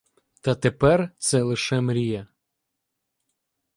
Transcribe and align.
Та 0.41 0.55
тепер 0.55 1.11
це 1.17 1.41
лише 1.41 1.81
мрія. 1.81 2.27